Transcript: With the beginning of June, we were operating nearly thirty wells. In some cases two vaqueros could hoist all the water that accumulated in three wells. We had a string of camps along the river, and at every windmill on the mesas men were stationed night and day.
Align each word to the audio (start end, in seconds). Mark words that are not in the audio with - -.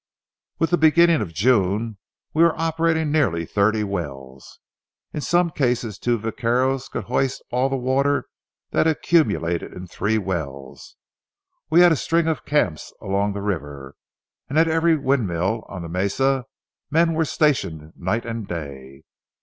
With 0.57 0.71
the 0.71 0.79
beginning 0.79 1.21
of 1.21 1.31
June, 1.31 1.99
we 2.33 2.41
were 2.41 2.59
operating 2.59 3.11
nearly 3.11 3.45
thirty 3.45 3.83
wells. 3.83 4.57
In 5.13 5.21
some 5.21 5.51
cases 5.51 5.99
two 5.99 6.17
vaqueros 6.17 6.89
could 6.89 7.03
hoist 7.03 7.43
all 7.51 7.69
the 7.69 7.75
water 7.75 8.25
that 8.71 8.87
accumulated 8.87 9.71
in 9.73 9.85
three 9.85 10.17
wells. 10.17 10.95
We 11.69 11.81
had 11.81 11.91
a 11.91 11.95
string 11.95 12.25
of 12.27 12.45
camps 12.45 12.91
along 12.99 13.33
the 13.33 13.43
river, 13.43 13.93
and 14.49 14.57
at 14.57 14.67
every 14.67 14.97
windmill 14.97 15.67
on 15.69 15.83
the 15.83 15.87
mesas 15.87 16.45
men 16.89 17.13
were 17.13 17.23
stationed 17.25 17.93
night 17.95 18.25
and 18.25 18.47
day. 18.47 19.03